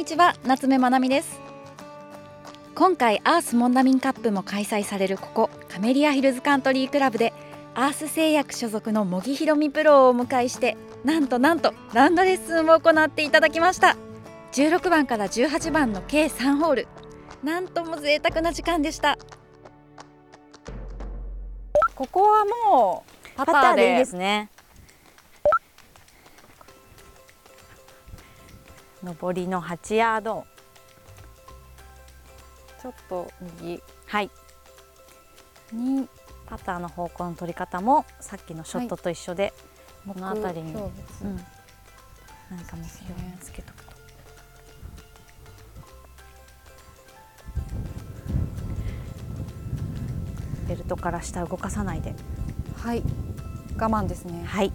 [0.00, 1.38] にちは夏目まなみです。
[2.74, 7.34] 今回アースモンダミンカップも開催されるここカメリアヒルズカントリークラブで
[7.74, 13.94] アース製薬所属の茂木ひろみプロをお迎えしてなんとなんとラウンドレッスンを行っていただきました。
[14.52, 16.88] 16番から18番の計3ホール。
[17.44, 19.18] なんとも贅沢な時間でした。
[21.94, 24.48] ここはもうパターでいいですね
[29.02, 30.46] 上りの8ヤード。
[32.80, 33.82] ちょっと右。
[34.06, 34.30] はい。
[35.72, 36.08] に
[36.46, 39.52] パターの方向の取り方もさっきのショットと一緒で、
[40.06, 40.82] この辺りに、そう
[41.24, 41.40] うん。
[42.50, 43.90] 何か目標につけとくと。
[50.68, 52.14] ベルトから下動かさないで。
[52.76, 53.02] はい。
[53.76, 54.44] 我慢ですね。
[54.44, 54.72] はい。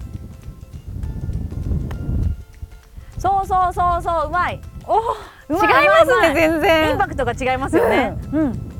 [3.25, 4.61] そうそうそうそううまい。
[4.85, 5.01] おう
[5.49, 8.15] 違いますね全然インパクトが違いますよね。
[8.31, 8.71] うん。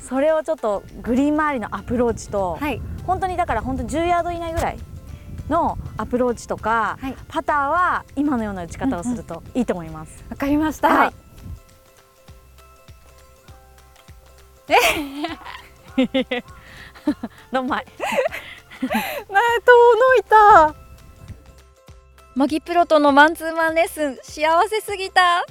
[0.00, 4.78] それをちょっとグリーン周りのアプローチと、はい本当にだから本当に10ヤード以内ぐらい
[5.48, 10.24] のアプローチとか、はいパターは今のような打ち方をするといいと思います。
[10.30, 11.12] わかりました、はい
[17.52, 17.86] どんまい。
[18.80, 20.79] な遠のいた
[22.40, 25.44] 茂木プロとのマンツーマンレッスン幸せすぎた。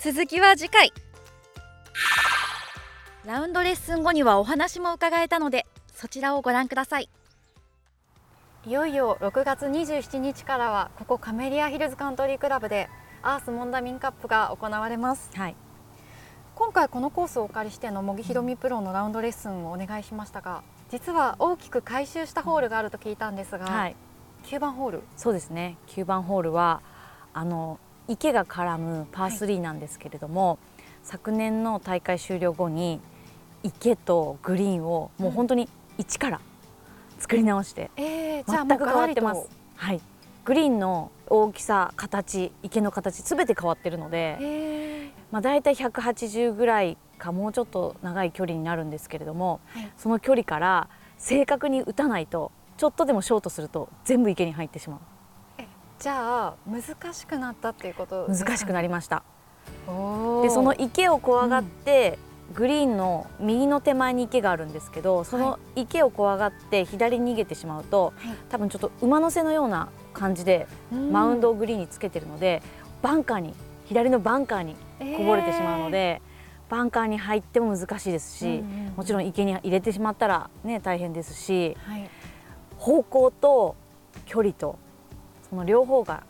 [0.00, 0.90] 続きは次回。
[3.26, 7.10] ラウンドレッスン後にはお話も伺えたのでそちらをご覧ください。
[8.64, 12.88] いよいよ6月27日からはここカメリアヒルズカントリークラブで
[13.20, 15.28] アースモンダミンカップが行われます。
[15.34, 15.56] はい。
[16.54, 23.96] 今回このコースをお借りしての茂木ひろみプロのラウンドレッスンをお願いしましたが実は大きく改修したホールがあると聞いたんですが、はい。
[24.48, 25.76] 9番ホールそうですね。
[25.88, 26.80] 9番ホールは
[27.34, 30.58] あの池が絡むパー3なんですけれども、
[31.02, 32.98] 昨年の大会終了後に
[33.62, 36.40] 池とグリーンをもう本当に一から
[37.18, 39.46] 作り直してえー、じゃあもう全く変わってます。
[39.76, 40.00] はい。
[40.46, 50.88] グリーンの大きさ、形、池の形すべて変わってるので、えまあだいたい180ぐらいかもうちょっと長い距離になるんですけれども、ーはい、その距離から
[51.18, 55.00] 正確に打たないとちょっとでもショートすると全部池に入ってしま
[55.98, 59.24] じゃあ難しくなったっていうことう難しくなりりました。
[60.44, 62.18] でその池を怖がって、
[62.54, 68.36] グリーンの右の手前に池があるんですけどその池を怖がって左に逃げてしまうとはい。
[68.48, 72.62] 多分ちょっと馬の背のような感じでマウンドをグリーンにつけてるので、
[73.02, 73.54] バンカーに
[73.86, 74.76] 左のバンカーに
[75.16, 76.22] こぼれてしまうので、
[76.68, 78.62] バンカーに入っても難しいですし、
[78.96, 81.76] もちろん池に入れてしまったらね大変ですし。
[81.80, 82.08] はい、
[82.78, 83.76] 方向と
[84.24, 84.78] 距離と
[85.50, 86.22] その両方が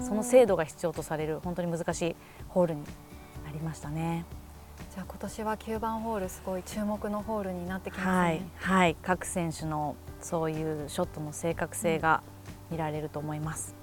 [0.00, 2.16] その精度度が必要とされる本当に難しい
[2.48, 2.82] ホールに
[3.44, 4.24] なりましたね。
[4.94, 12.22] じゃあ今年は9番ホールすごい注目のホールになってきますね、はい、はい、各選手のそういうショットの正確性が
[12.70, 13.74] 見られると思います。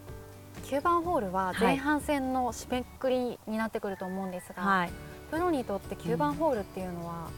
[0.64, 1.60] 9番ホールははい。
[1.60, 4.92] 前半戦の締めくくりになってくると思うんですが、はい、
[5.30, 7.30] プロにとって9番ホールっていうのは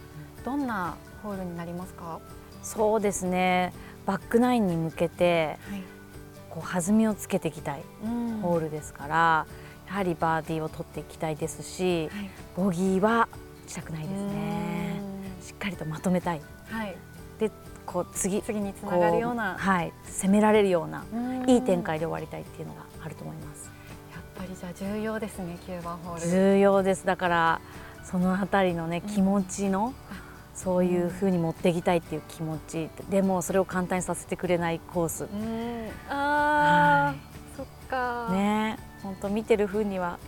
[0.45, 2.19] どんなホールになりますか、
[2.61, 3.73] そうですね。
[4.05, 5.81] バックナインに向けてはい。
[6.49, 8.39] こう弾みをつけていきたいうん。
[8.41, 9.47] ホールですから、
[9.87, 12.29] やはりバーディーを取っていきたいですし、はい。
[12.55, 13.27] ボギーは
[13.67, 15.01] したくないですね。
[15.41, 16.37] しっかりとまとめたい。
[16.37, 16.95] うんはい、
[17.85, 19.53] こう次次につながるような。
[19.53, 21.49] こはい、攻められるようなうん。
[21.49, 23.71] いい展開で終わりたいっていうのがあると思います。
[24.11, 26.29] やっぱりじゃあ重要ですね9番ホール。
[26.29, 27.05] 重要です。
[27.05, 27.61] だから
[28.03, 29.93] そのあたりのねうん気持ちの、
[30.53, 35.23] そういう風に持っていきたいっていう気持ち、でもそれを簡単にさせてくれないコース。
[35.23, 35.89] うん。
[36.09, 37.15] あー、は
[37.57, 38.29] そっか。
[38.31, 40.19] ね、本当見てる風には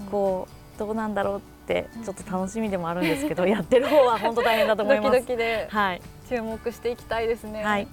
[0.00, 0.06] うん。
[0.06, 5.12] こうどうなんだろうってちょっと楽しみでもあるんですけど、やってる方は本当大変だと思います。
[5.12, 7.62] ドキドキではい、注目していきたいですね。
[7.62, 7.86] はい